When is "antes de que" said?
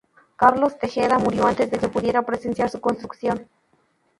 1.45-1.87